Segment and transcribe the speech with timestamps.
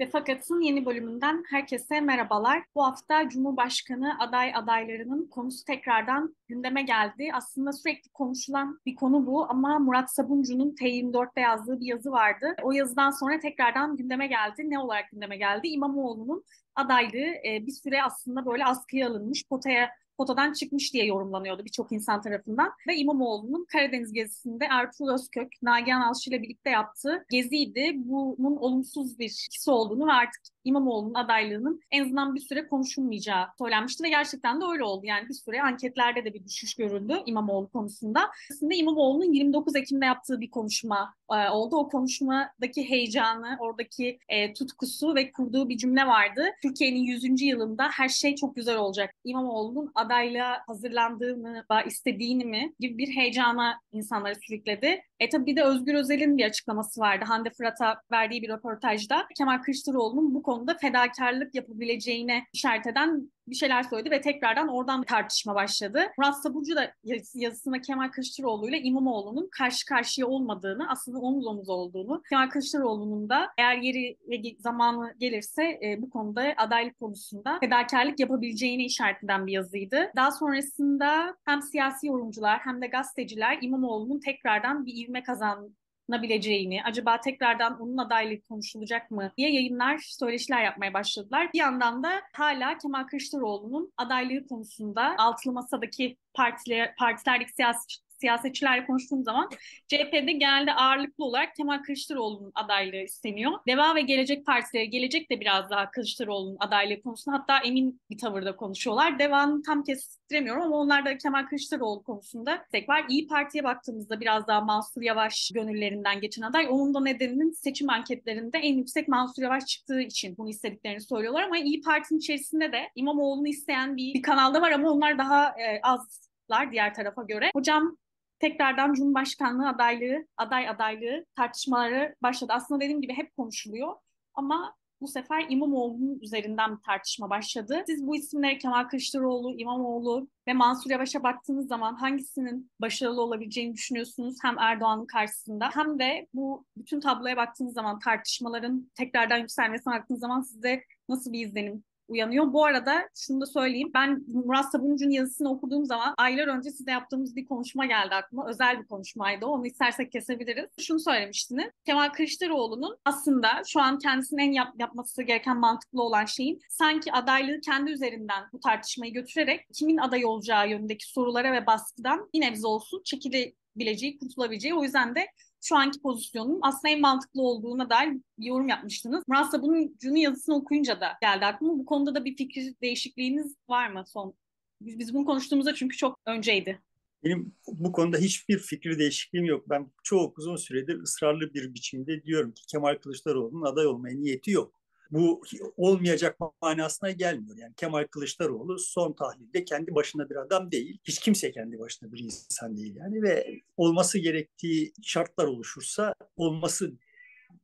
[0.00, 2.64] Ve Fakat'ın yeni bölümünden herkese merhabalar.
[2.74, 7.30] Bu hafta Cumhurbaşkanı aday adaylarının konusu tekrardan gündeme geldi.
[7.34, 12.54] Aslında sürekli konuşulan bir konu bu ama Murat Sabuncu'nun T24'te yazdığı bir yazı vardı.
[12.62, 14.70] O yazıdan sonra tekrardan gündeme geldi.
[14.70, 15.68] Ne olarak gündeme geldi?
[15.68, 16.44] İmamoğlu'nun
[16.74, 22.22] adaylığı e, bir süre aslında böyle askıya alınmış, potaya potadan çıkmış diye yorumlanıyordu birçok insan
[22.22, 22.72] tarafından.
[22.88, 27.92] Ve İmamoğlu'nun Karadeniz gezisinde Ertuğrul Özkök, Nagihan Alçı ile birlikte yaptığı geziydi.
[27.96, 34.04] Bunun olumsuz bir ikisi olduğunu ve artık İmamoğlu'nun adaylığının en azından bir süre konuşulmayacağı söylenmişti
[34.04, 35.06] ve gerçekten de öyle oldu.
[35.06, 38.20] Yani bir süre anketlerde de bir düşüş görüldü İmamoğlu konusunda.
[38.52, 41.76] Aslında İmamoğlu'nun 29 Ekim'de yaptığı bir konuşma e, oldu.
[41.76, 46.44] O konuşmadaki heyecanı, oradaki e, tutkusu ve kurduğu bir cümle vardı.
[46.62, 47.42] Türkiye'nin 100.
[47.42, 49.14] yılında her şey çok güzel olacak.
[49.24, 55.02] İmamoğlu'nun adaylığa hazırlandığını, istediğini mi gibi bir heyecana insanları sürükledi.
[55.20, 57.24] E tabii bir de Özgür Özel'in bir açıklaması vardı.
[57.28, 63.82] Hande Fırat'a verdiği bir röportajda Kemal Kılıçdaroğlu'nun bu konuda fedakarlık yapabileceğine işaret eden bir şeyler
[63.82, 66.02] söyledi ve tekrardan oradan tartışma başladı.
[66.18, 66.94] Murat Sabuncu da
[67.34, 73.48] yazısında Kemal Kılıçdaroğlu ile İmamoğlu'nun karşı karşıya olmadığını, aslında omuz omuz olduğunu, Kemal Kılıçdaroğlu'nun da
[73.58, 79.52] eğer yeri ve zamanı gelirse e, bu konuda adaylık konusunda fedakarlık yapabileceğini işaret eden bir
[79.52, 80.10] yazıydı.
[80.16, 85.76] Daha sonrasında hem siyasi yorumcular hem de gazeteciler İmamoğlu'nun tekrardan bir ivme kazan
[86.08, 91.50] nabileceğini, acaba tekrardan onun adaylığı konuşulacak mı diye yayınlar, söyleşiler yapmaya başladılar.
[91.54, 97.86] Bir yandan da hala Kemal Kılıçdaroğlu'nun adaylığı konusunda altılı masadaki partiler, partilerdeki siyasi
[98.20, 99.50] siyasetçilerle konuştuğum zaman
[99.88, 103.52] CHP'de genelde ağırlıklı olarak Kemal Kılıçdaroğlu'nun adaylığı isteniyor.
[103.66, 108.56] Deva ve Gelecek Partileri Gelecek de biraz daha Kılıçdaroğlu'nun adaylığı konusunda hatta emin bir tavırda
[108.56, 109.18] konuşuyorlar.
[109.18, 113.04] Deva'nın tam kestiremiyorum ama onlar da Kemal Kılıçdaroğlu konusunda tek var.
[113.08, 116.66] İyi Parti'ye baktığımızda biraz daha Mansur Yavaş gönüllerinden geçen aday.
[116.70, 121.58] Onun da nedeninin seçim anketlerinde en yüksek Mansur Yavaş çıktığı için bunu istediklerini söylüyorlar ama
[121.58, 126.72] İyi Parti'nin içerisinde de İmamoğlu'nu isteyen bir, bir kanalda var ama onlar daha e, azlar
[126.72, 127.50] diğer tarafa göre.
[127.54, 127.96] Hocam
[128.38, 132.52] tekrardan Cumhurbaşkanlığı adaylığı, aday adaylığı tartışmaları başladı.
[132.56, 133.94] Aslında dediğim gibi hep konuşuluyor
[134.34, 137.82] ama bu sefer İmamoğlu'nun üzerinden bir tartışma başladı.
[137.86, 144.36] Siz bu isimleri Kemal Kılıçdaroğlu, İmamoğlu ve Mansur Yavaş'a baktığınız zaman hangisinin başarılı olabileceğini düşünüyorsunuz?
[144.42, 150.40] Hem Erdoğan'ın karşısında hem de bu bütün tabloya baktığınız zaman tartışmaların tekrardan yükselmesine baktığınız zaman
[150.40, 152.52] sizde nasıl bir izlenim uyanıyor.
[152.52, 153.90] Bu arada şunu da söyleyeyim.
[153.94, 158.48] Ben Murat Sabuncu'nun yazısını okuduğum zaman aylar önce size yaptığımız bir konuşma geldi aklıma.
[158.48, 159.46] Özel bir konuşmaydı.
[159.46, 160.70] Onu istersek kesebiliriz.
[160.80, 161.66] Şunu söylemiştiniz.
[161.84, 167.60] Kemal Kılıçdaroğlu'nun aslında şu an kendisinin en yap yapması gereken mantıklı olan şeyin sanki adaylığı
[167.60, 173.02] kendi üzerinden bu tartışmayı götürerek kimin aday olacağı yönündeki sorulara ve baskıdan bir nebze olsun
[173.04, 174.74] çekilebileceği, kurtulabileceği.
[174.74, 175.26] O yüzden de
[175.60, 179.24] şu anki pozisyonun aslında en mantıklı olduğuna dair bir yorum yapmıştınız.
[179.28, 181.78] Murat Sabuncu'nun yazısını okuyunca da geldi aklıma.
[181.78, 184.34] Bu konuda da bir fikir değişikliğiniz var mı son?
[184.80, 186.80] Biz, biz bunu konuştuğumuzda çünkü çok önceydi.
[187.24, 189.68] Benim bu konuda hiçbir fikri değişikliğim yok.
[189.68, 194.77] Ben çok uzun süredir ısrarlı bir biçimde diyorum ki Kemal Kılıçdaroğlu'nun aday olmaya niyeti yok
[195.10, 195.42] bu
[195.76, 197.56] olmayacak manasına gelmiyor.
[197.56, 200.98] Yani Kemal Kılıçdaroğlu son tahlilde kendi başına bir adam değil.
[201.04, 206.92] Hiç kimse kendi başına bir insan değil yani ve olması gerektiği şartlar oluşursa olması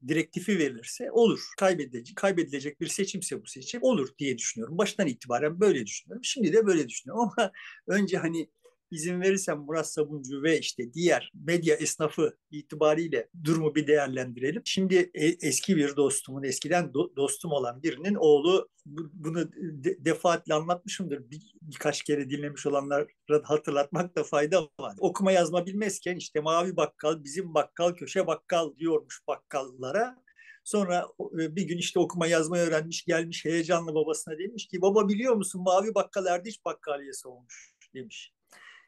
[0.09, 1.41] direktifi verilirse olur.
[1.59, 4.79] Kaybedilecek, kaybedilecek bir seçimse bu seçim olur diye düşünüyorum.
[4.79, 6.25] Baştan itibaren böyle düşünüyorum.
[6.25, 7.53] Şimdi de böyle düşünüyorum ama
[7.87, 8.49] önce hani
[8.91, 14.63] izin verirsem Murat Sabuncu ve işte diğer medya esnafı itibariyle durumu bir değerlendirelim.
[14.65, 21.31] Şimdi e, eski bir dostumun, eskiden do- dostum olan birinin oğlu bunu de- defaatle anlatmışımdır.
[21.31, 23.07] Bir, birkaç kere dinlemiş olanlara
[23.43, 24.97] hatırlatmakta fayda var.
[24.99, 30.25] Okuma yazma bilmezken işte mavi bakkal, bizim bakkal, köşe bakkal diyormuş bakkallara.
[30.65, 31.07] Sonra
[31.41, 35.63] e, bir gün işte okuma yazmayı öğrenmiş gelmiş heyecanlı babasına demiş ki baba biliyor musun
[35.63, 38.34] mavi bakkal Erdiş bakkaliyesi olmuş demiş.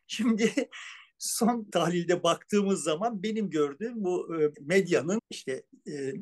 [0.09, 0.53] Şimdi
[1.19, 6.13] son tahlilde baktığımız zaman benim gördüğüm bu e, medyanın işte e,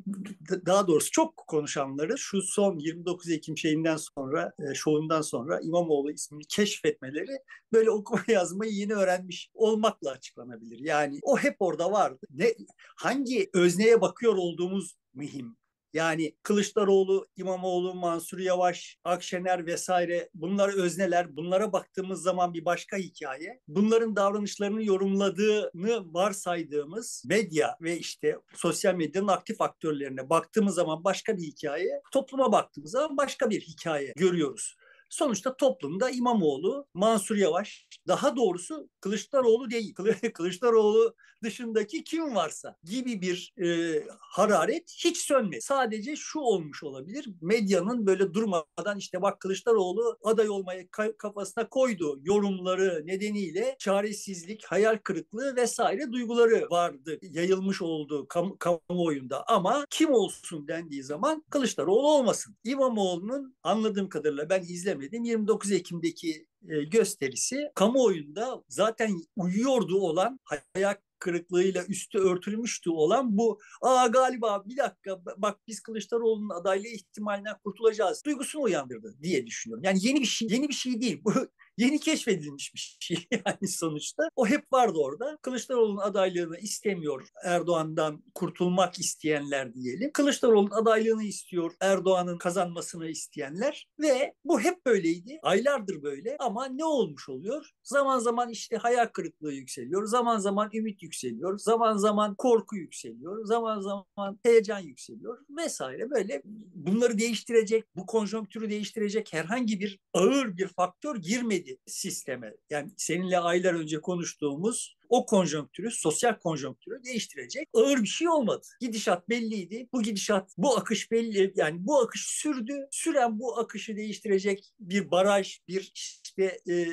[0.67, 6.45] daha doğrusu çok konuşanları şu son 29 Ekim şeyinden sonra e, şovundan sonra İmamoğlu ismini
[6.45, 7.39] keşfetmeleri
[7.73, 10.79] böyle okuma yazmayı yeni öğrenmiş olmakla açıklanabilir.
[10.79, 12.27] Yani o hep orada vardı.
[12.31, 12.55] Ne
[12.97, 15.57] hangi özneye bakıyor olduğumuz mühim.
[15.95, 21.37] Yani Kılıçdaroğlu, İmamoğlu, Mansur Yavaş, Akşener vesaire bunlar özneler.
[21.37, 23.61] Bunlara baktığımız zaman bir başka hikaye.
[23.69, 31.43] Bunların davranışlarını yorumladığını varsaydığımız medya ve işte sosyal medyanın aktif aktörlerine baktığımız zaman başka bir
[31.43, 32.01] hikaye.
[32.13, 34.77] Topluma baktığımız zaman başka bir hikaye görüyoruz.
[35.15, 39.95] Sonuçta toplumda İmamoğlu, Mansur Yavaş, daha doğrusu Kılıçdaroğlu değil,
[40.35, 45.61] Kılıçdaroğlu dışındaki kim varsa gibi bir e, hararet hiç sönmedi.
[45.61, 50.89] Sadece şu olmuş olabilir, medyanın böyle durmadan işte bak Kılıçdaroğlu aday olmayı
[51.19, 59.49] kafasına koydu yorumları nedeniyle çaresizlik, hayal kırıklığı vesaire duyguları vardı, yayılmış oldu kam kamuoyunda.
[59.49, 62.57] Ama kim olsun dendiği zaman Kılıçdaroğlu olmasın.
[62.65, 71.85] İmamoğlu'nun anladığım kadarıyla ben izlemedim 29 Ekim'deki e, gösterisi kamuoyunda zaten uyuyordu olan hayal kırıklığıyla
[71.85, 78.63] üstü örtülmüştü olan bu aa galiba bir dakika bak biz Kılıçdaroğlu'nun adaylığı ihtimalinden kurtulacağız duygusunu
[78.63, 79.85] uyandırdı diye düşünüyorum.
[79.85, 81.21] Yani yeni bir şey yeni bir şey değil.
[81.25, 81.33] Bu
[81.77, 83.17] yeni keşfedilmiş bir şey
[83.47, 84.29] yani sonuçta.
[84.37, 85.39] O hep vardı orada.
[85.43, 90.11] Kılıçdaroğlu'nun adaylığını istemiyor Erdoğan'dan kurtulmak isteyenler diyelim.
[90.13, 95.39] Kılıçdaroğlu'nun adaylığını istiyor Erdoğan'ın kazanmasını isteyenler ve bu hep böyleydi.
[95.43, 97.71] Aylardır böyle ama ne olmuş oluyor?
[97.83, 100.07] Zaman zaman işte hayal kırıklığı yükseliyor.
[100.07, 101.59] Zaman zaman ümit yükseliyor.
[101.59, 103.45] Zaman zaman korku yükseliyor.
[103.45, 106.43] Zaman zaman heyecan yükseliyor vesaire böyle
[106.75, 112.55] bunları değiştirecek, bu konjonktürü değiştirecek herhangi bir ağır bir faktör girmedi girmedi sisteme.
[112.71, 118.67] Yani seninle aylar önce konuştuğumuz o konjonktürü, sosyal konjonktürü değiştirecek ağır bir şey olmadı.
[118.81, 119.89] Gidişat belliydi.
[119.93, 121.53] Bu gidişat, bu akış belli.
[121.57, 122.89] Yani bu akış sürdü.
[122.91, 126.87] Süren bu akışı değiştirecek bir baraj, bir işte e,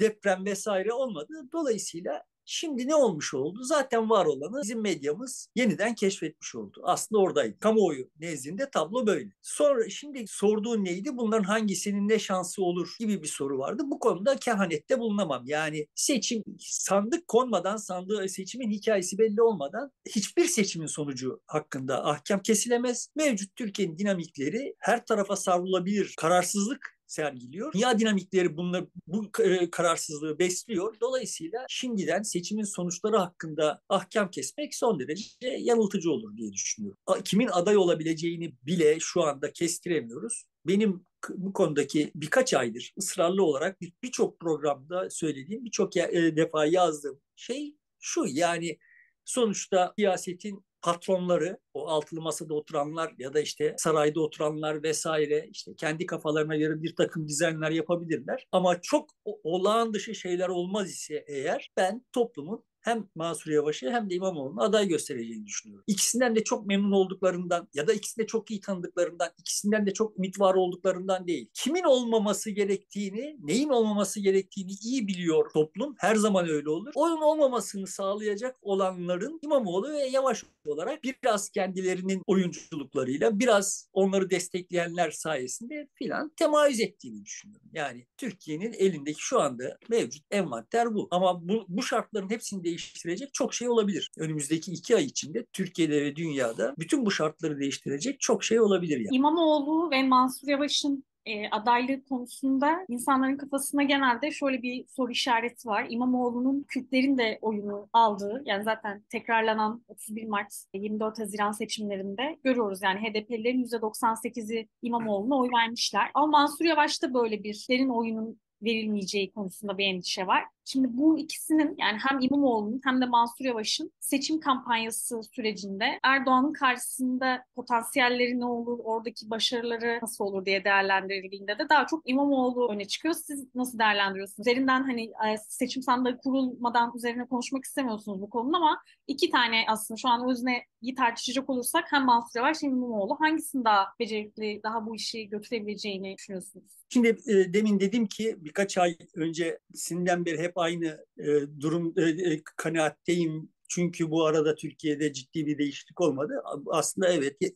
[0.00, 1.34] deprem vesaire olmadı.
[1.52, 3.62] Dolayısıyla Şimdi ne olmuş oldu?
[3.62, 6.80] Zaten var olanı bizim medyamız yeniden keşfetmiş oldu.
[6.84, 7.58] Aslında oradaydı.
[7.58, 9.30] Kamuoyu nezdinde tablo böyle.
[9.42, 11.16] Sonra şimdi sorduğun neydi?
[11.16, 13.82] Bunların hangisinin ne şansı olur gibi bir soru vardı.
[13.86, 15.42] Bu konuda kehanette bulunamam.
[15.46, 23.08] Yani seçim sandık konmadan sandığı seçimin hikayesi belli olmadan hiçbir seçimin sonucu hakkında ahkam kesilemez.
[23.16, 27.72] Mevcut Türkiye'nin dinamikleri her tarafa savrulabilir kararsızlık sergiliyor.
[27.72, 30.96] Dünya dinamikleri bunlar bu e, kararsızlığı besliyor.
[31.00, 36.98] Dolayısıyla şimdiden seçimin sonuçları hakkında ahkam kesmek son derece yanıltıcı olur diye düşünüyorum.
[37.24, 40.44] Kimin aday olabileceğini bile şu anda kestiremiyoruz.
[40.66, 47.76] Benim bu konudaki birkaç aydır ısrarlı olarak birçok programda söylediğim, birçok e, defa yazdığım şey
[48.00, 48.78] şu yani
[49.24, 56.06] sonuçta siyasetin patronları, o altılı masada oturanlar ya da işte sarayda oturanlar vesaire işte kendi
[56.06, 58.46] kafalarına göre bir takım dizaynlar yapabilirler.
[58.52, 64.14] Ama çok olağan dışı şeyler olmaz ise eğer ben toplumun hem Mansur Yavaş'ı hem de
[64.14, 65.84] İmamoğlu'nu aday göstereceğini düşünüyorum.
[65.86, 70.18] İkisinden de çok memnun olduklarından ya da ikisini de çok iyi tanıdıklarından, ikisinden de çok
[70.18, 71.50] ümit var olduklarından değil.
[71.54, 75.94] Kimin olmaması gerektiğini, neyin olmaması gerektiğini iyi biliyor toplum.
[75.98, 76.92] Her zaman öyle olur.
[76.94, 85.88] Onun olmamasını sağlayacak olanların İmamoğlu ve Yavaş olarak biraz kendilerinin oyunculuklarıyla, biraz onları destekleyenler sayesinde
[85.94, 87.70] filan temayüz ettiğini düşünüyorum.
[87.72, 91.08] Yani Türkiye'nin elindeki şu anda mevcut envanter bu.
[91.10, 94.10] Ama bu, bu şartların hepsini değiştirecek çok şey olabilir.
[94.18, 98.98] Önümüzdeki iki ay içinde Türkiye'de ve dünyada bütün bu şartları değiştirecek çok şey olabilir.
[98.98, 99.16] Yani.
[99.16, 105.86] İmamoğlu ve Mansur Yavaş'ın e, adaylığı konusunda insanların kafasında genelde şöyle bir soru işareti var.
[105.88, 112.82] İmamoğlu'nun Kürtlerin de oyunu aldığı yani zaten tekrarlanan 31 Mart 24 Haziran seçimlerinde görüyoruz.
[112.82, 116.10] Yani HDP'lilerin %98'i İmamoğlu'na oy vermişler.
[116.14, 120.44] Ama Mansur Yavaş'ta böyle bir derin oyunun verilmeyeceği konusunda bir endişe var.
[120.64, 127.44] Şimdi bu ikisinin yani hem İmamoğlu'nun hem de Mansur Yavaş'ın seçim kampanyası sürecinde Erdoğan'ın karşısında
[127.56, 133.14] potansiyelleri ne olur, oradaki başarıları nasıl olur diye değerlendirildiğinde de daha çok İmamoğlu öne çıkıyor.
[133.14, 134.48] Siz nasıl değerlendiriyorsunuz?
[134.48, 139.98] Üzerinden hani e, seçim sandığı kurulmadan üzerine konuşmak istemiyorsunuz bu konunun ama iki tane aslında
[139.98, 140.64] şu an özne
[140.96, 146.78] tartışacak olursak hem Mansur Yavaş hem İmamoğlu hangisinin daha becerikli, daha bu işi götürebileceğini düşünüyorsunuz?
[146.88, 151.26] Şimdi e, demin dedim ki birkaç ay öncesinden beri hep aynı e,
[151.60, 153.48] durum e, e, kanaatteyim.
[153.68, 156.42] Çünkü bu arada Türkiye'de ciddi bir değişiklik olmadı.
[156.66, 157.48] Aslında evet e,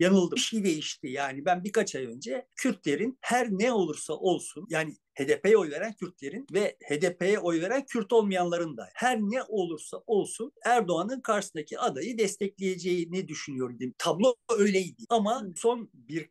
[0.00, 0.36] yanıldım.
[0.36, 1.44] Bir şey değişti yani.
[1.44, 6.76] Ben birkaç ay önce Kürtlerin her ne olursa olsun yani HDP'ye oy veren Kürtlerin ve
[6.88, 13.94] HDP'ye oy veren Kürt olmayanların da her ne olursa olsun Erdoğan'ın karşısındaki adayı destekleyeceğini düşünüyordum.
[13.98, 15.02] Tablo öyleydi.
[15.08, 16.30] Ama son bir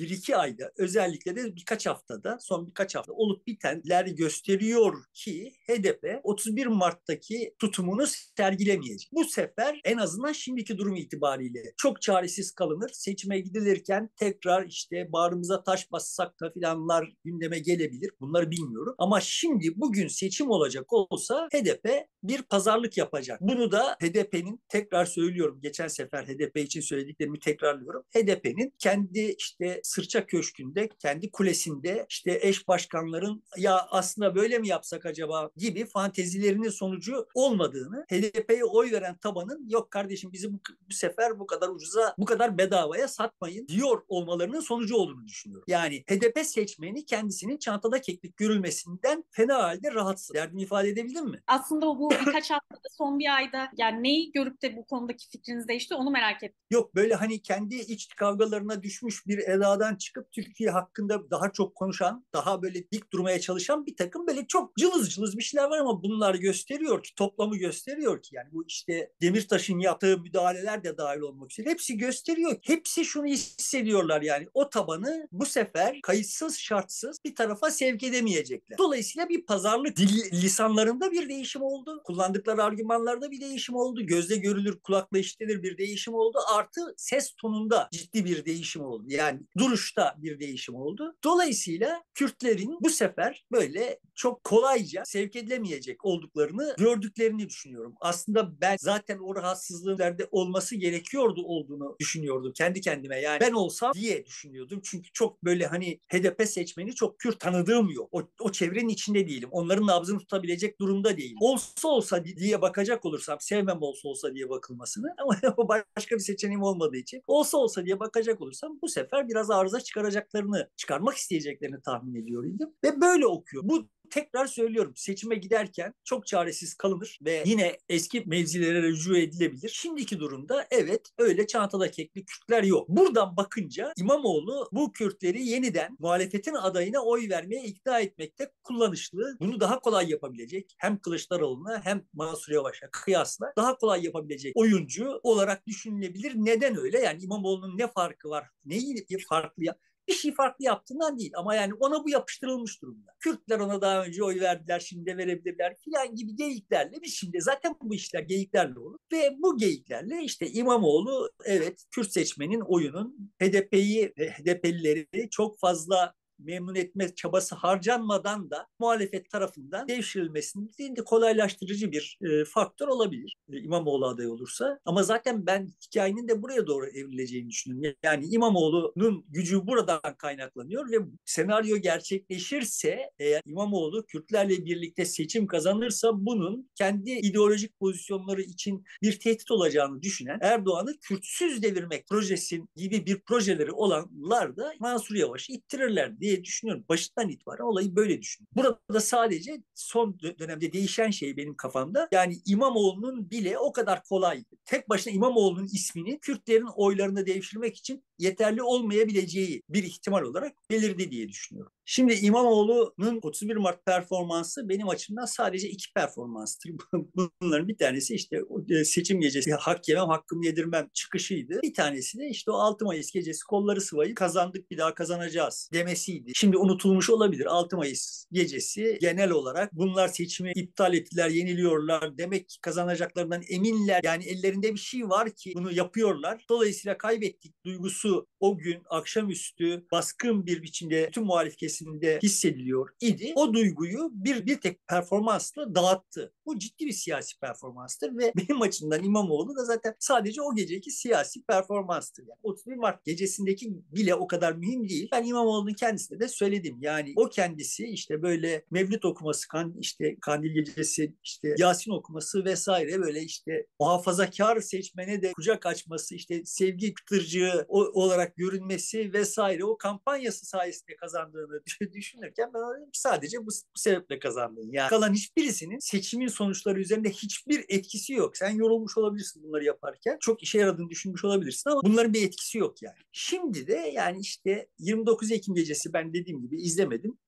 [0.00, 6.20] bir iki ayda özellikle de birkaç haftada son birkaç hafta olup bitenler gösteriyor ki HDP
[6.22, 8.04] 31 Mart'taki tutumunu
[8.36, 9.10] sergilemeyecek.
[9.12, 12.90] Bu sefer en azından şimdiki durum itibariyle çok çaresiz kalınır.
[12.92, 18.10] Seçime gidilirken tekrar işte bağrımıza taş bassak da filanlar gündeme gelebilir.
[18.20, 18.94] Bunları bilmiyorum.
[18.98, 21.88] Ama şimdi bugün seçim olacak olsa HDP
[22.22, 23.40] bir pazarlık yapacak.
[23.40, 25.60] Bunu da HDP'nin tekrar söylüyorum.
[25.62, 28.02] Geçen sefer HDP için söylediklerimi tekrarlıyorum.
[28.10, 35.06] HDP'nin kendi işte Sırça Köşkü'nde kendi kulesinde işte eş başkanların ya aslında böyle mi yapsak
[35.06, 41.38] acaba gibi fantezilerinin sonucu olmadığını HDP'ye oy veren tabanın yok kardeşim bizi bu, bu sefer
[41.38, 45.64] bu kadar ucuza bu kadar bedavaya satmayın diyor olmalarının sonucu olduğunu düşünüyorum.
[45.68, 50.34] Yani HDP seçmeni kendisinin çantada keklik görülmesinden fena halde rahatsız.
[50.34, 51.42] Derdimi ifade edebildim mi?
[51.46, 55.94] Aslında bu birkaç haftada son bir ayda yani neyi görüp de bu konudaki fikriniz değişti
[55.94, 56.60] onu merak ettim.
[56.70, 59.38] Yok böyle hani kendi iç kavgalarına düşmüş bir
[59.70, 64.46] edadan çıkıp Türkiye hakkında daha çok konuşan, daha böyle dik durmaya çalışan bir takım böyle
[64.46, 68.64] çok cılız cılız bir şeyler var ama bunlar gösteriyor ki, toplamı gösteriyor ki yani bu
[68.66, 72.56] işte Demirtaş'ın yaptığı müdahaleler de dahil olmak üzere hepsi gösteriyor.
[72.62, 78.78] Hepsi şunu hissediyorlar yani o tabanı bu sefer kayıtsız şartsız bir tarafa sevk edemeyecekler.
[78.78, 82.02] Dolayısıyla bir pazarlık dil, lisanlarında bir değişim oldu.
[82.04, 84.06] Kullandıkları argümanlarda bir değişim oldu.
[84.06, 86.38] Gözle görülür, kulakla işitilir bir değişim oldu.
[86.54, 89.04] Artı ses tonunda ciddi bir değişim oldu.
[89.06, 91.16] Yani duruşta bir değişim oldu.
[91.24, 97.94] Dolayısıyla Kürtlerin bu sefer böyle çok kolayca sevk edilemeyecek olduklarını gördüklerini düşünüyorum.
[98.00, 100.00] Aslında ben zaten o rahatsızlığın
[100.30, 103.20] olması gerekiyordu olduğunu düşünüyordum kendi kendime.
[103.20, 104.80] Yani ben olsam diye düşünüyordum.
[104.84, 108.08] Çünkü çok böyle hani HDP seçmeni çok Kürt tanıdığım yok.
[108.12, 109.48] O, o çevrenin içinde değilim.
[109.52, 111.36] Onların nabzını tutabilecek durumda değilim.
[111.40, 116.96] Olsa olsa diye bakacak olursam sevmem olsa olsa diye bakılmasını ama başka bir seçeneğim olmadığı
[116.96, 122.56] için olsa olsa diye bakacak olursam bu sefer biraz arıza çıkaracaklarını, çıkarmak isteyeceklerini tahmin ediyorum.
[122.84, 123.62] Ve böyle okuyor.
[123.66, 129.68] Bu tekrar söylüyorum seçime giderken çok çaresiz kalınır ve yine eski mevzilere rücu edilebilir.
[129.68, 132.88] Şimdiki durumda evet öyle çantada kekli Kürtler yok.
[132.88, 139.36] Buradan bakınca İmamoğlu bu Kürtleri yeniden muhalefetin adayına oy vermeye ikna etmekte kullanışlı.
[139.40, 145.66] Bunu daha kolay yapabilecek hem Kılıçdaroğlu'na hem Mansur Yavaş'a kıyasla daha kolay yapabilecek oyuncu olarak
[145.66, 146.32] düşünülebilir.
[146.36, 147.00] Neden öyle?
[147.00, 148.46] Yani İmamoğlu'nun ne farkı var?
[148.64, 149.76] Neyi farklı ya?
[150.10, 153.10] Bir şey farklı yaptığından değil ama yani ona bu yapıştırılmış durumda.
[153.20, 157.74] Kürtler ona daha önce oy verdiler şimdi de verebilirler filan gibi geyiklerle biz şimdi zaten
[157.82, 165.30] bu işler geyiklerle olur ve bu geyiklerle işte İmamoğlu evet Kürt seçmenin oyunun HDP'yi HDP'lileri
[165.30, 166.14] çok fazla
[166.44, 173.58] memnun etme çabası harcanmadan da muhalefet tarafından devşirilmesinin de kolaylaştırıcı bir e, faktör olabilir e,
[173.58, 174.80] İmamoğlu aday olursa.
[174.84, 177.96] Ama zaten ben hikayenin de buraya doğru evrileceğini düşünüyorum.
[178.02, 186.70] Yani İmamoğlu'nun gücü buradan kaynaklanıyor ve senaryo gerçekleşirse eğer İmamoğlu Kürtlerle birlikte seçim kazanırsa bunun
[186.74, 193.72] kendi ideolojik pozisyonları için bir tehdit olacağını düşünen Erdoğan'ı Kürtsüz devirmek projesin gibi bir projeleri
[193.72, 196.84] olanlar da Mansur Yavaş'ı ittirirler diye diye düşünüyorum.
[196.88, 198.78] Başından itibaren olayı böyle düşünüyorum.
[198.88, 202.08] Burada sadece son dönemde değişen şey benim kafamda.
[202.12, 208.62] Yani İmamoğlu'nun bile o kadar kolay tek başına İmamoğlu'nun ismini Kürtlerin oylarını devşirmek için yeterli
[208.62, 211.72] olmayabileceği bir ihtimal olarak belirdi diye düşünüyorum.
[211.92, 216.72] Şimdi İmamoğlu'nun 31 Mart performansı benim açımdan sadece iki performanstır.
[217.42, 218.36] Bunların bir tanesi işte
[218.70, 221.60] e, seçim gecesi hak yemem hakkımı yedirmem çıkışıydı.
[221.62, 226.32] Bir tanesi de işte o 6 Mayıs gecesi kolları sıvayıp kazandık bir daha kazanacağız demesiydi.
[226.34, 232.60] Şimdi unutulmuş olabilir 6 Mayıs gecesi genel olarak bunlar seçimi iptal ettiler yeniliyorlar demek ki
[232.60, 234.00] kazanacaklarından eminler.
[234.04, 236.44] Yani ellerinde bir şey var ki bunu yapıyorlar.
[236.48, 238.09] Dolayısıyla kaybettik duygusu
[238.40, 243.32] o gün akşamüstü baskın bir biçimde tüm muhalif kesimde hissediliyor idi.
[243.34, 246.32] O duyguyu bir, bir tek performansla dağıttı.
[246.46, 251.42] Bu ciddi bir siyasi performanstır ve benim açımdan İmamoğlu da zaten sadece o geceki siyasi
[251.42, 252.22] performanstır.
[252.22, 255.08] Yani 31 Mart gecesindeki bile o kadar mühim değil.
[255.12, 256.78] Ben İmamoğlu'nun kendisine de söyledim.
[256.80, 263.00] Yani o kendisi işte böyle mevlüt okuması, kan, işte kandil gecesi, işte Yasin okuması vesaire
[263.00, 267.66] böyle işte muhafazakar seçmene de kucak açması, işte sevgi kıtırcığı
[268.00, 274.76] olarak görünmesi vesaire o kampanyası sayesinde kazandığını düşünürken ben sadece bu, bu sebeple kazandığını.
[274.76, 278.36] Yani kalan hiçbirisinin seçimin sonuçları üzerinde hiçbir etkisi yok.
[278.36, 280.16] Sen yorulmuş olabilirsin bunları yaparken.
[280.20, 282.96] Çok işe yaradığını düşünmüş olabilirsin ama bunların bir etkisi yok yani.
[283.12, 287.18] Şimdi de yani işte 29 Ekim gecesi ben dediğim gibi izlemedim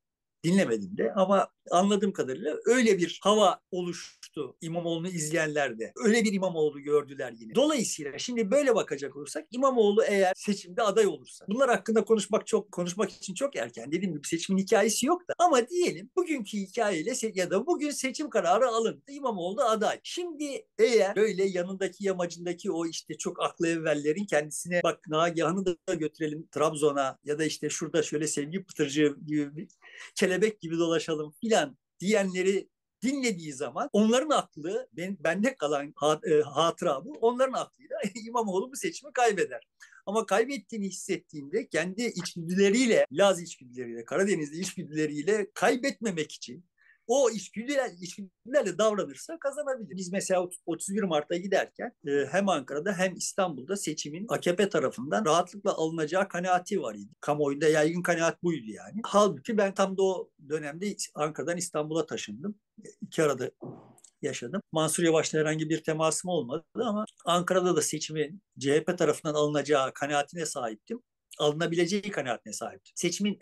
[0.44, 5.92] dinlemedim de ama anladığım kadarıyla öyle bir hava oluştu İmamoğlu'nu izleyenlerde.
[6.04, 7.54] Öyle bir İmamoğlu gördüler yine.
[7.54, 13.10] Dolayısıyla şimdi böyle bakacak olursak İmamoğlu eğer seçimde aday olursa bunlar hakkında konuşmak çok konuşmak
[13.10, 13.92] için çok erken.
[13.92, 18.68] Dediğim gibi seçimin hikayesi yok da ama diyelim bugünkü hikayeyle ya da bugün seçim kararı
[18.68, 19.02] alındı.
[19.08, 20.00] İmamoğlu aday.
[20.02, 26.46] Şimdi eğer böyle yanındaki yamacındaki o işte çok aklı evvellerin kendisine bak Nagihan'ı da götürelim
[26.46, 29.68] Trabzon'a ya da işte şurada şöyle sevgi pıtırcı gibi
[30.14, 32.68] kelebek gibi dolaşalım filan diyenleri
[33.02, 35.94] dinlediği zaman onların aklı, ben, bende kalan
[36.24, 37.96] e, hatıra bu, onların aklıyla
[38.26, 39.62] İmamoğlu bu seçimi kaybeder.
[40.06, 46.64] Ama kaybettiğini hissettiğinde kendi içgüdüleriyle, Laz içgüdüleriyle, Karadenizli içgüdüleriyle kaybetmemek için
[47.12, 49.96] o içgüdüler, içgüdülerle davranırsa kazanabilir.
[49.96, 56.28] Biz mesela 31 Mart'a giderken e, hem Ankara'da hem İstanbul'da seçimin AKP tarafından rahatlıkla alınacağı
[56.28, 57.12] kanaati var idi.
[57.20, 59.00] Kamuoyunda yaygın kanaat buydu yani.
[59.04, 62.54] Halbuki ben tam da o dönemde Ankara'dan İstanbul'a taşındım.
[63.00, 63.50] İki arada
[64.22, 64.62] yaşadım.
[64.72, 71.02] Mansur Yavaş'la herhangi bir temasım olmadı ama Ankara'da da seçimin CHP tarafından alınacağı kanaatine sahiptim.
[71.38, 72.92] Alınabileceği kanaatine sahiptim.
[72.96, 73.38] Seçimin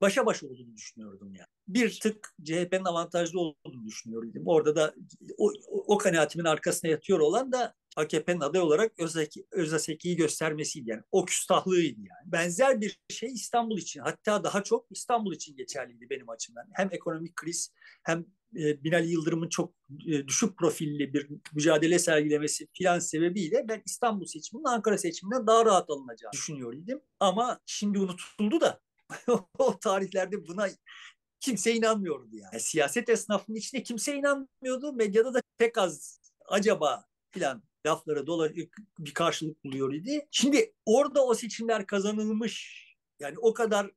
[0.00, 1.48] başa baş olduğunu düşünüyordum yani.
[1.74, 4.42] Bir tık CHP'nin avantajlı olduğunu düşünüyordum.
[4.46, 4.94] Orada da
[5.38, 11.02] o, o kanaatimin arkasına yatıyor olan da AKP'nin aday olarak Özaki, Özaseki'yi göstermesiydi yani.
[11.12, 12.32] O küstahlığıydı yani.
[12.32, 16.64] Benzer bir şey İstanbul için hatta daha çok İstanbul için geçerliydi benim açımdan.
[16.74, 17.72] Hem ekonomik kriz
[18.02, 19.74] hem e, Binali Yıldırım'ın çok
[20.06, 25.90] e, düşük profilli bir mücadele sergilemesi filan sebebiyle ben İstanbul seçiminin Ankara seçiminden daha rahat
[25.90, 27.00] alınacağını düşünüyordum.
[27.20, 28.80] Ama şimdi unutuldu da
[29.58, 30.68] o tarihlerde buna
[31.40, 32.50] kimse inanmıyordu yani.
[32.52, 32.60] yani.
[32.60, 34.92] Siyaset esnafının içinde kimse inanmıyordu.
[34.92, 38.50] Medyada da pek az acaba filan laflara dola
[38.98, 40.28] bir karşılık buluyor idi.
[40.30, 42.84] Şimdi orada o seçimler kazanılmış.
[43.20, 43.90] Yani o kadar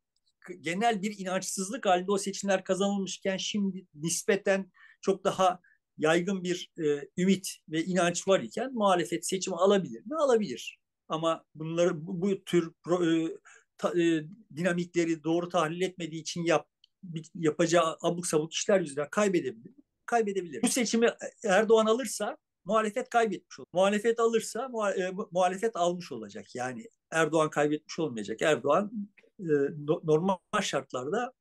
[0.62, 4.72] genel bir inançsızlık halinde o seçimler kazanılmışken şimdi nispeten
[5.02, 5.60] çok daha
[5.98, 10.16] yaygın bir e, ümit ve inanç var iken muhalefet seçimi alabilir mi?
[10.18, 10.80] Alabilir.
[11.08, 12.72] Ama bunları bu, bu tür
[13.06, 13.38] e,
[13.78, 14.24] ta, e,
[14.56, 16.68] dinamikleri doğru tahlil etmediği için yap,
[17.36, 19.74] yapacağı abuk sabuk işler yüzünden kaybedebilir.
[20.06, 20.62] Kaybedebilir.
[20.62, 21.10] Bu seçimi
[21.46, 23.68] Erdoğan alırsa muhalefet kaybetmiş olur.
[23.74, 26.56] Muhalefet alırsa e, muhalefet almış olacak.
[26.56, 28.42] Yani Erdoğan kaybetmiş olmayacak.
[28.42, 28.92] Erdoğan
[29.40, 29.54] e,
[30.04, 31.34] normal şartlarda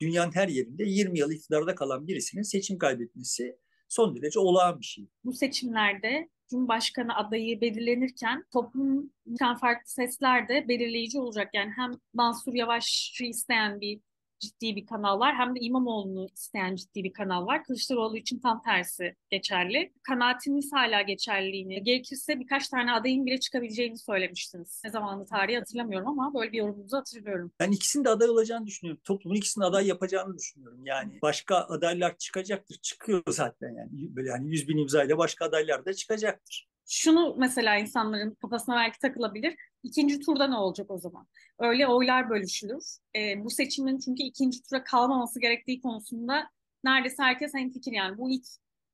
[0.00, 3.56] dünyanın her yerinde 20 yıl iktidarda kalan birisinin seçim kaybetmesi
[3.88, 5.08] son derece olağan bir şey.
[5.24, 11.50] Bu seçimlerde Cumhurbaşkanı adayı belirlenirken toplumdan farklı sesler de belirleyici olacak.
[11.54, 14.00] Yani hem Mansur Yavaş'ı isteyen bir
[14.40, 17.64] ciddi bir kanal var hem de İmamoğlu'nu isteyen ciddi bir kanal var.
[17.64, 19.92] Kılıçdaroğlu için tam tersi geçerli.
[20.02, 24.82] Kanaatiniz hala geçerliliğini, gerekirse birkaç tane adayın bile çıkabileceğini söylemiştiniz.
[24.84, 27.52] Ne zamanlı tarihi hatırlamıyorum ama böyle bir yorumunuzu hatırlıyorum.
[27.60, 29.02] Ben ikisinin de aday olacağını düşünüyorum.
[29.04, 30.86] Toplumun ikisinin aday yapacağını düşünüyorum.
[30.86, 32.76] Yani başka adaylar çıkacaktır.
[32.82, 34.16] Çıkıyor zaten yani.
[34.16, 39.56] Böyle yani 100 bin imzayla başka adaylar da çıkacaktır şunu mesela insanların kafasına belki takılabilir.
[39.82, 41.26] İkinci turda ne olacak o zaman?
[41.58, 42.84] Öyle oylar bölüşülür.
[43.16, 46.50] E, bu seçimin çünkü ikinci tura kalmaması gerektiği konusunda
[46.84, 48.18] neredeyse herkes fikir yani.
[48.18, 48.44] Bu ilk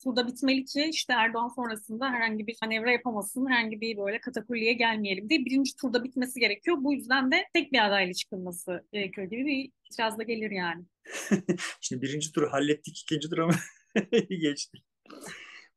[0.05, 5.29] turda bitmeli ki işte Erdoğan sonrasında herhangi bir manevra yapamasın, herhangi bir böyle katakulliye gelmeyelim
[5.29, 6.77] diye birinci turda bitmesi gerekiyor.
[6.81, 10.85] Bu yüzden de tek bir adayla çıkılması gerekiyor gibi bir itiraz da gelir yani.
[11.81, 13.55] Şimdi birinci turu hallettik, ikinci tura mı
[14.29, 14.79] geçti?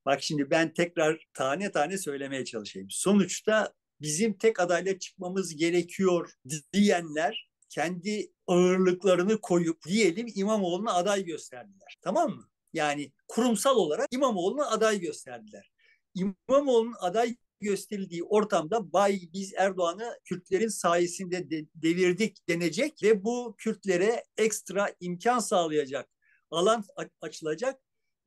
[0.05, 2.87] Bak şimdi ben tekrar tane tane söylemeye çalışayım.
[2.91, 6.31] Sonuçta bizim tek adayla çıkmamız gerekiyor
[6.73, 11.97] diyenler kendi ağırlıklarını koyup diyelim İmamoğlu'na aday gösterdiler.
[12.01, 12.49] Tamam mı?
[12.73, 15.71] Yani kurumsal olarak İmamoğlu'na aday gösterdiler.
[16.15, 24.23] İmamoğlu'nun aday gösterildiği ortamda bay biz Erdoğan'ı Kürtlerin sayesinde de, devirdik denecek ve bu Kürtlere
[24.37, 26.09] ekstra imkan sağlayacak
[26.51, 26.83] alan
[27.21, 27.81] açılacak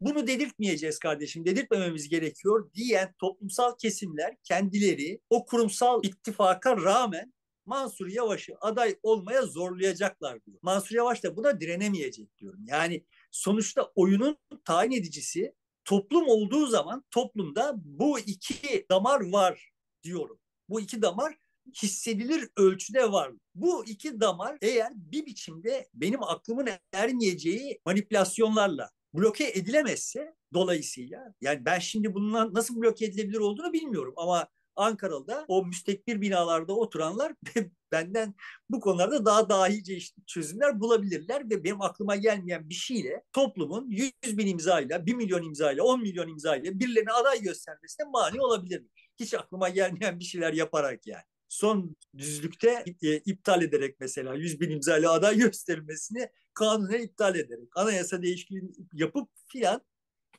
[0.04, 7.32] bunu dedirtmeyeceğiz kardeşim, dedirtmememiz gerekiyor diyen toplumsal kesimler kendileri o kurumsal ittifaka rağmen
[7.66, 10.58] Mansur Yavaş'ı aday olmaya zorlayacaklar diyor.
[10.62, 12.60] Mansur Yavaş da buna direnemeyecek diyorum.
[12.66, 20.38] Yani sonuçta oyunun tayin edicisi toplum olduğu zaman toplumda bu iki damar var diyorum.
[20.68, 21.34] Bu iki damar
[21.82, 23.32] hissedilir ölçüde var.
[23.54, 31.78] Bu iki damar eğer bir biçimde benim aklımın ermeyeceği manipülasyonlarla bloke edilemezse dolayısıyla yani ben
[31.78, 37.32] şimdi bundan nasıl bloke edilebilir olduğunu bilmiyorum ama Ankara'da o müstekbir binalarda oturanlar
[37.92, 38.34] benden
[38.70, 44.46] bu konularda daha dahice çözümler bulabilirler ve benim aklıma gelmeyen bir şeyle toplumun 100 bin
[44.46, 48.82] imzayla, 1 milyon imzayla, 10 milyon imzayla birilerine aday göstermesine mani olabilir.
[49.20, 54.70] Hiç aklıma gelmeyen bir şeyler yaparak yani son düzlükte e, iptal ederek mesela 100 bin
[54.70, 59.82] imzayla aday gösterilmesini kanunen iptal ederek anayasa değişikliği yapıp filan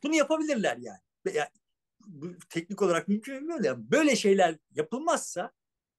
[0.04, 0.99] bunu yapabilirler yani.
[1.34, 1.49] yani
[2.08, 3.58] bu teknik olarak mümkün mü?
[3.63, 5.52] Yani böyle şeyler yapılmazsa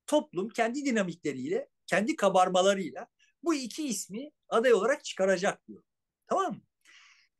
[0.07, 3.07] toplum kendi dinamikleriyle, kendi kabarmalarıyla
[3.42, 5.83] bu iki ismi aday olarak çıkaracak diyor.
[6.27, 6.62] Tamam mı?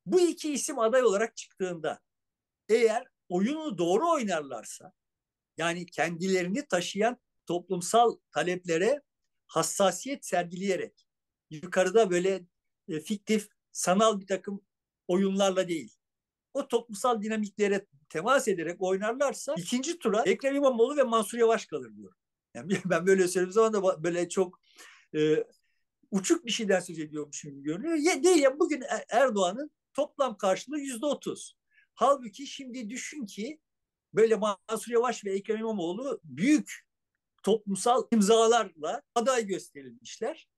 [0.07, 2.01] Bu iki isim aday olarak çıktığında
[2.69, 4.93] eğer oyunu doğru oynarlarsa
[5.57, 9.03] yani kendilerini taşıyan toplumsal taleplere
[9.47, 11.07] hassasiyet sergileyerek
[11.51, 12.47] yukarıda böyle
[12.89, 14.61] e, fiktif, sanal bir takım
[15.09, 15.97] oyunlarla değil.
[16.55, 22.15] o toplumsal dinamiklere temas ederek oynarlarsa ikinci tura Ekrem İmamoğlu ve Mansur Yavaş kalır diyor.
[22.55, 24.61] Yani ben böyle söylediğim zaman da böyle çok
[25.15, 25.45] e,
[26.11, 27.95] uçuk bir şeyden söz ediyormuşum gibi görünüyor.
[27.95, 31.57] Ya, değil ya bugün e, Erdoğan'ın toplam karşılığı yüzde otuz.
[31.95, 33.61] Halbuki şimdi düşün ki
[34.15, 36.85] böyle Mansur Yavaş ve Ekrem İmamoğlu büyük
[37.45, 40.49] toplumsal imzalarla aday gösterilmişler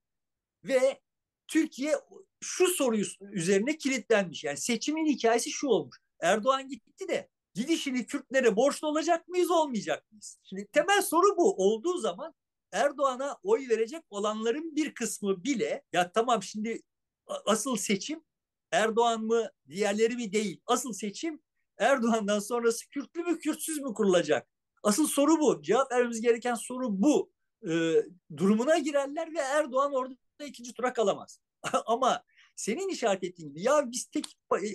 [0.64, 1.00] ve
[1.48, 1.94] Türkiye
[2.40, 4.44] şu soruyu üzerine kilitlenmiş.
[4.44, 5.96] Yani seçimin hikayesi şu olmuş.
[6.20, 10.38] Erdoğan gitti de gidişini Kürtlere borçlu olacak mıyız olmayacak mıyız?
[10.42, 12.34] Şimdi temel soru bu olduğu zaman
[12.72, 16.82] Erdoğan'a oy verecek olanların bir kısmı bile ya tamam şimdi
[17.26, 18.24] asıl seçim
[18.70, 20.60] Erdoğan mı diğerleri mi değil.
[20.66, 21.40] Asıl seçim
[21.78, 24.48] Erdoğan'dan sonrası Kürtlü mü Kürtsüz mü kurulacak?
[24.86, 25.62] Asıl soru bu.
[25.62, 27.32] Cevap vermemiz gereken soru bu.
[27.68, 27.94] Ee,
[28.36, 30.14] durumuna girerler ve Erdoğan orada
[30.46, 31.40] ikinci tura kalamaz.
[31.86, 32.24] Ama
[32.56, 34.24] senin işaret ettiğin gibi ya biz tek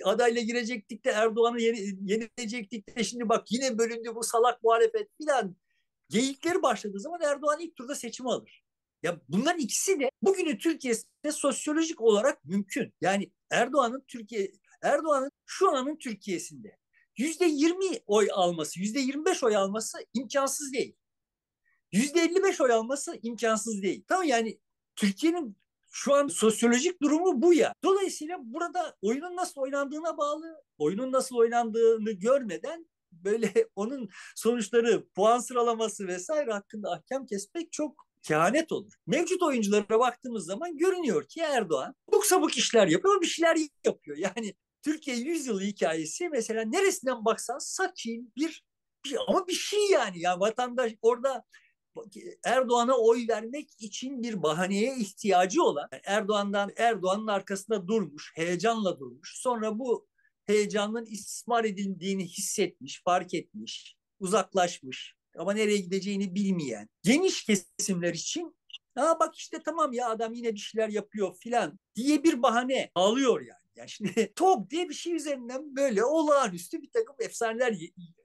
[0.04, 5.56] adayla girecektik de Erdoğan'ı yenecektik de şimdi bak yine bölündü bu salak muhalefet filan
[6.08, 8.62] geyikleri başladığı zaman Erdoğan ilk turda seçimi alır.
[9.02, 12.94] Ya bunların ikisi de bugünün Türkiye'sinde sosyolojik olarak mümkün.
[13.00, 16.81] Yani Erdoğan'ın Türkiye Erdoğan'ın şu anın Türkiye'sinde
[17.16, 20.96] yüzde yirmi oy alması, yüzde yirmi beş oy alması imkansız değil.
[21.92, 24.04] Yüzde elli beş oy alması imkansız değil.
[24.08, 24.58] Tamam yani
[24.96, 25.56] Türkiye'nin
[25.90, 27.74] şu an sosyolojik durumu bu ya.
[27.84, 36.06] Dolayısıyla burada oyunun nasıl oynandığına bağlı, oyunun nasıl oynandığını görmeden böyle onun sonuçları, puan sıralaması
[36.06, 38.92] vesaire hakkında ahkam kesmek çok kehanet olur.
[39.06, 44.16] Mevcut oyunculara baktığımız zaman görünüyor ki Erdoğan bu sabuk işler yapıyor bir şeyler yapıyor.
[44.16, 48.64] Yani Türkiye yüzyıl hikayesi mesela neresinden baksan sakin bir,
[49.04, 51.44] bir ama bir şey yani ya vatandaş orada
[52.44, 59.32] Erdoğan'a oy vermek için bir bahaneye ihtiyacı olan Erdoğan'dan Erdoğan'ın arkasında durmuş, heyecanla durmuş.
[59.36, 60.06] Sonra bu
[60.44, 68.56] heyecanın istismar edildiğini hissetmiş, fark etmiş, uzaklaşmış ama nereye gideceğini bilmeyen geniş kesimler için
[68.96, 73.40] Aa bak işte tamam ya adam yine bir şeyler yapıyor filan diye bir bahane alıyor
[73.40, 73.61] yani.
[73.76, 77.76] Yani şimdi TOG diye bir şey üzerinden böyle olağanüstü bir takım efsaneler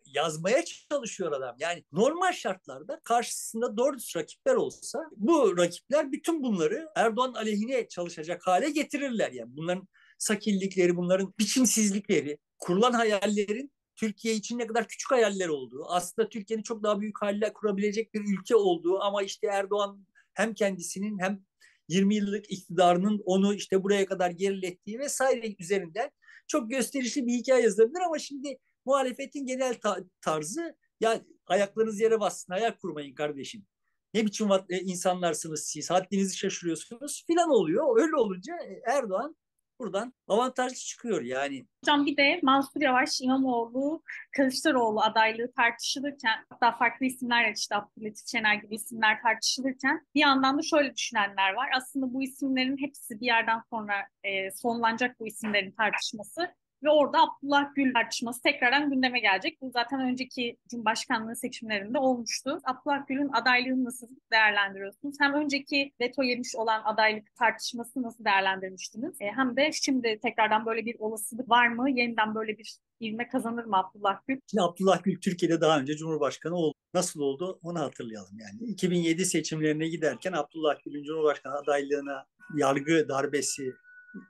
[0.05, 1.55] yazmaya çalışıyor adam.
[1.59, 8.69] Yani normal şartlarda karşısında doğru rakipler olsa bu rakipler bütün bunları Erdoğan aleyhine çalışacak hale
[8.69, 9.31] getirirler.
[9.31, 16.29] Yani bunların sakillikleri, bunların biçimsizlikleri, kurulan hayallerin Türkiye için ne kadar küçük hayaller olduğu, aslında
[16.29, 21.46] Türkiye'nin çok daha büyük hayaller kurabilecek bir ülke olduğu ama işte Erdoğan hem kendisinin hem
[21.87, 26.11] 20 yıllık iktidarının onu işte buraya kadar gerilettiği vesaire üzerinden
[26.47, 32.53] çok gösterişli bir hikaye yazılabilir ama şimdi muhalefetin genel ta- tarzı ya ayaklarınız yere bassın,
[32.53, 33.65] ayak kurmayın kardeşim.
[34.13, 38.01] Ne biçim e, insanlarsınız siz, haddinizi şaşırıyorsunuz filan oluyor.
[38.01, 39.35] Öyle olunca e, Erdoğan
[39.79, 41.67] buradan avantajlı çıkıyor yani.
[41.83, 44.03] Hocam bir de Mansur Yavaş, İmamoğlu,
[44.35, 50.61] Kılıçdaroğlu adaylığı tartışılırken hatta farklı isimler işte Abdülhatif Şener gibi isimler tartışılırken bir yandan da
[50.61, 51.69] şöyle düşünenler var.
[51.77, 56.49] Aslında bu isimlerin hepsi bir yerden sonra e, sonlanacak bu isimlerin tartışması
[56.83, 59.61] ve orada Abdullah Gül tartışması tekrardan gündeme gelecek.
[59.61, 62.59] Bu zaten önceki Cumhurbaşkanlığı seçimlerinde olmuştu.
[62.63, 65.15] Abdullah Gül'ün adaylığını nasıl değerlendiriyorsunuz?
[65.19, 69.21] Hem önceki veto yemiş olan adaylık tartışması nasıl değerlendirmiştiniz?
[69.21, 71.89] E, hem de şimdi tekrardan böyle bir olasılık var mı?
[71.89, 74.39] Yeniden böyle bir ilme kazanır mı Abdullah Gül?
[74.51, 76.73] Şimdi Abdullah Gül Türkiye'de daha önce Cumhurbaşkanı oldu.
[76.93, 78.71] Nasıl oldu onu hatırlayalım yani.
[78.71, 83.73] 2007 seçimlerine giderken Abdullah Gül'ün Cumhurbaşkanı adaylığına yargı darbesi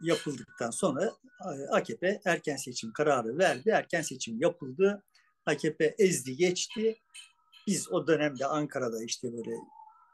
[0.02, 1.12] yapıldıktan sonra
[1.70, 3.70] AKP erken seçim kararı verdi.
[3.70, 5.04] Erken seçim yapıldı.
[5.46, 6.96] AKP ezdi geçti.
[7.68, 9.56] Biz o dönemde Ankara'da işte böyle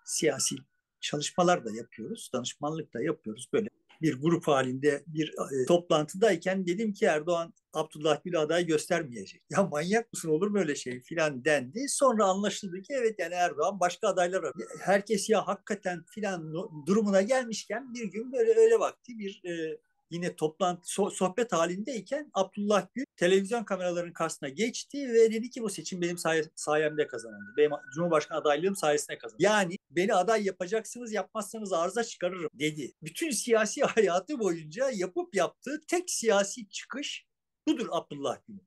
[0.05, 0.55] siyasi
[1.01, 2.29] çalışmalar da yapıyoruz.
[2.33, 3.49] Danışmanlık da yapıyoruz.
[3.53, 3.69] Böyle
[4.01, 9.41] bir grup halinde bir e, toplantıdayken dedim ki Erdoğan Abdullah Gül aday göstermeyecek.
[9.49, 11.86] Ya manyak mısın olur mu öyle şey filan dendi.
[11.89, 14.69] Sonra anlaşıldı ki evet yani Erdoğan başka adaylar arıyor.
[14.79, 16.53] Herkes ya hakikaten filan
[16.86, 19.77] durumuna gelmişken bir gün böyle öyle vakti bir e,
[20.13, 26.02] yine toplantı sohbet halindeyken Abdullah Gül televizyon kameralarının karşısına geçti ve dedi ki bu seçim
[26.02, 27.54] benim say sayemde kazanıldı.
[27.58, 29.43] Benim Cumhurbaşkanı adaylığım sayesinde kazanıldı.
[29.43, 32.93] Yani beni aday yapacaksınız yapmazsanız arıza çıkarırım dedi.
[33.04, 37.26] Bütün siyasi hayatı boyunca yapıp yaptığı tek siyasi çıkış
[37.67, 38.58] budur Abdullah Gül.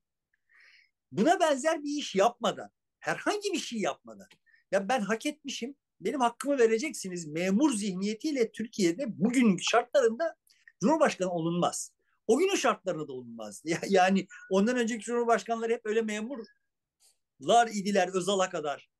[1.12, 4.28] Buna benzer bir iş yapmadan, herhangi bir şey yapmadan,
[4.72, 10.36] ya ben hak etmişim, benim hakkımı vereceksiniz memur zihniyetiyle Türkiye'de bugün şartlarında
[10.80, 11.92] Cumhurbaşkanı olunmaz.
[12.26, 13.62] O günün şartlarında da olunmaz.
[13.88, 18.90] Yani ondan önceki Cumhurbaşkanları hep öyle memurlar idiler Özal'a kadar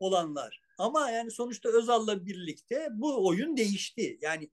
[0.00, 0.60] olanlar.
[0.78, 4.18] Ama yani sonuçta Özal'la birlikte bu oyun değişti.
[4.20, 4.50] Yani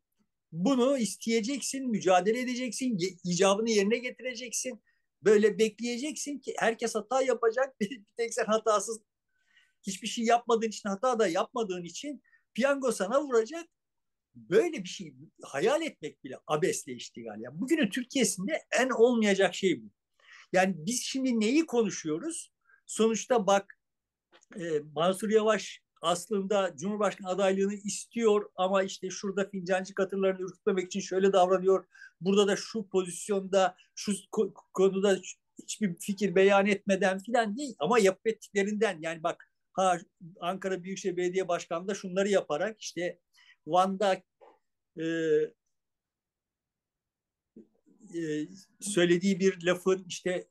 [0.52, 4.84] bunu isteyeceksin, mücadele edeceksin, icabını yerine getireceksin.
[5.22, 7.80] Böyle bekleyeceksin ki herkes hata yapacak.
[7.80, 9.02] Bir tek sen hatasız
[9.88, 13.66] hiçbir şey yapmadığın için hata da yapmadığın için piyango sana vuracak.
[14.36, 17.40] Böyle bir şey hayal etmek bile abesle iştigal.
[17.40, 19.90] Yani bugünün Türkiye'sinde en olmayacak şey bu.
[20.54, 22.52] Yani biz şimdi neyi konuşuyoruz?
[22.86, 23.80] Sonuçta bak
[24.56, 31.34] e, Mansur Yavaş aslında Cumhurbaşkanı adaylığını istiyor ama işte şurada fincancı katırlarını ürkütmemek için şöyle
[31.34, 31.86] davranıyor.
[32.22, 34.14] Burada da şu pozisyonda, şu
[34.74, 35.20] konuda
[35.64, 39.98] hiçbir fikir beyan etmeden filan değil ama yapıp ettiklerinden yani bak ha
[40.40, 43.20] Ankara Büyükşehir Belediye Başkanı da şunları yaparak işte
[43.72, 44.24] Van'da
[44.98, 45.06] e,
[48.16, 48.48] e,
[48.80, 50.48] söylediği bir lafın işte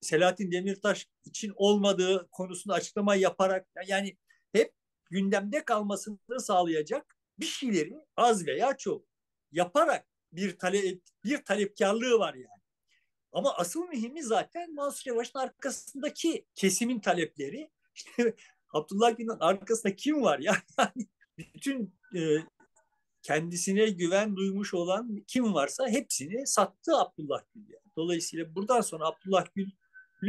[0.00, 4.16] Selahattin Demirtaş için olmadığı konusunda açıklama yaparak yani
[4.52, 4.74] hep
[5.10, 9.04] gündemde kalmasını sağlayacak bir şeyleri az veya çok
[9.52, 12.62] yaparak bir talep bir talepkarlığı var yani.
[13.32, 17.70] Ama asıl mühimi zaten Mansur Yavaş'ın arkasındaki kesimin talepleri.
[17.94, 18.34] İşte
[18.72, 20.56] Abdullah Gül'ün arkasında kim var ya?
[20.78, 21.06] Yani
[21.38, 22.20] bütün e,
[23.22, 27.62] kendisine güven duymuş olan kim varsa hepsini sattı Abdullah Gül.
[27.68, 27.92] Yani.
[27.96, 29.70] Dolayısıyla buradan sonra Abdullah Gül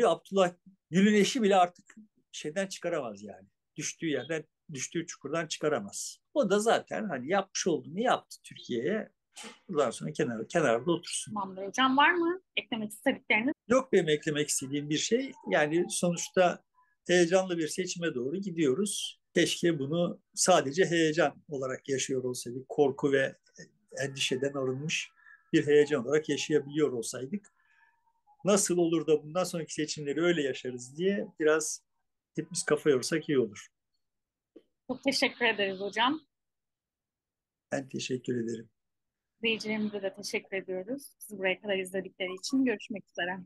[0.05, 0.53] Abdullah
[0.89, 1.95] Gül'ün eşi bile artık
[2.31, 3.47] şeyden çıkaramaz yani.
[3.75, 4.43] Düştüğü yerden,
[4.73, 6.19] düştüğü çukurdan çıkaramaz.
[6.33, 9.09] O da zaten hani yapmış olduğunu yaptı Türkiye'ye.
[9.69, 11.33] Buradan sonra kenar, kenarda otursun.
[11.33, 11.97] Tamamdır hocam.
[11.97, 13.53] Var mı eklemek istedikleriniz?
[13.67, 15.31] Yok benim eklemek istediğim bir şey.
[15.49, 16.63] Yani sonuçta
[17.07, 19.21] heyecanlı bir seçime doğru gidiyoruz.
[19.38, 22.69] Keşke bunu sadece heyecan olarak yaşıyor olsaydık.
[22.69, 23.36] Korku ve
[24.04, 25.12] endişeden arınmış
[25.54, 27.54] bir heyecan olarak yaşayabiliyor olsaydık
[28.45, 31.82] nasıl olur da bundan sonraki seçimleri öyle yaşarız diye biraz
[32.36, 33.67] hepimiz kafa yorsak iyi olur.
[34.88, 36.21] Çok teşekkür ederiz hocam.
[37.71, 38.69] Ben teşekkür ederim.
[39.38, 41.04] İzleyicilerimize de teşekkür ediyoruz.
[41.17, 43.38] Sizi buraya kadar izledikleri için görüşmek üzere.